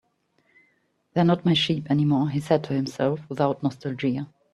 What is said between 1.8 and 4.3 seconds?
anymore," he said to himself, without nostalgia.